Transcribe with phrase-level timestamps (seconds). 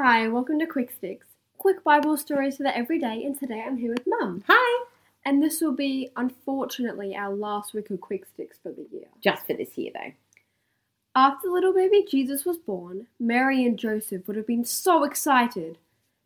[0.00, 1.26] Hi, welcome to Quick Sticks.
[1.56, 4.44] Quick Bible stories for the everyday, and today I'm here with Mum.
[4.46, 4.84] Hi!
[5.24, 9.06] And this will be, unfortunately, our last week of Quick Sticks for the year.
[9.20, 10.12] Just for this year, though.
[11.16, 15.78] After little baby Jesus was born, Mary and Joseph would have been so excited.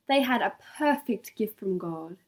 [0.07, 2.18] They had a perfect gift from God.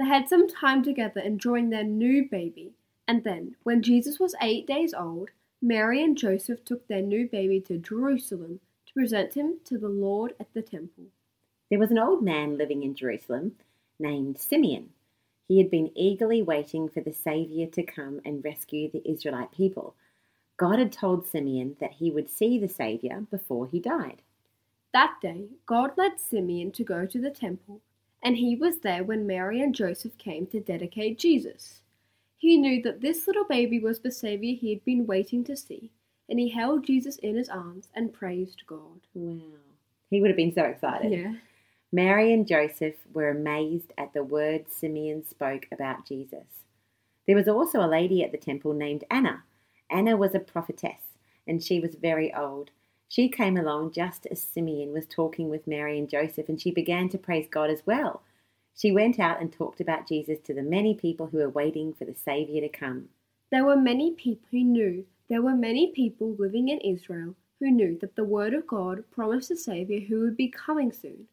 [0.00, 2.72] They had some time together enjoying their new baby,
[3.06, 5.28] and then, when Jesus was eight days old,
[5.62, 8.58] Mary and Joseph took their new baby to Jerusalem
[8.92, 11.04] to present him to the Lord at the temple.
[11.70, 13.52] There was an old man living in Jerusalem
[13.98, 14.90] named Simeon.
[15.48, 19.94] He had been eagerly waiting for the Saviour to come and rescue the Israelite people.
[20.56, 24.22] God had told Simeon that he would see the Saviour before he died.
[24.92, 27.80] That day, God led Simeon to go to the temple,
[28.22, 31.80] and he was there when Mary and Joseph came to dedicate Jesus.
[32.36, 35.90] He knew that this little baby was the Saviour he had been waiting to see,
[36.28, 39.00] and he held Jesus in his arms and praised God.
[39.14, 39.40] Wow.
[40.10, 41.12] He would have been so excited.
[41.12, 41.34] Yeah.
[41.92, 46.46] Mary and Joseph were amazed at the words Simeon spoke about Jesus.
[47.26, 49.44] There was also a lady at the temple named Anna.
[49.90, 51.02] Anna was a prophetess,
[51.46, 52.70] and she was very old.
[53.08, 57.10] She came along just as Simeon was talking with Mary and Joseph, and she began
[57.10, 58.22] to praise God as well.
[58.74, 62.06] She went out and talked about Jesus to the many people who were waiting for
[62.06, 63.10] the Saviour to come.
[63.50, 67.96] There were many people who knew, there were many people living in Israel who knew
[68.00, 71.26] that the Word of God promised a Saviour who would be coming soon.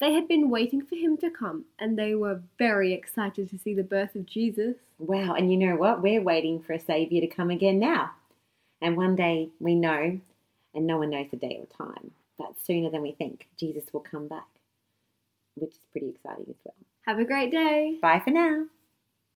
[0.00, 3.74] They had been waiting for him to come, and they were very excited to see
[3.74, 4.76] the birth of Jesus.
[4.98, 6.02] Wow, and you know what?
[6.02, 8.10] We're waiting for a Saviour to come again now.
[8.80, 10.20] And one day we know,
[10.74, 14.00] and no one knows the day or time, but sooner than we think, Jesus will
[14.00, 14.48] come back,
[15.54, 16.74] which is pretty exciting as well.
[17.06, 17.98] Have a great day.
[18.02, 18.66] Bye for now.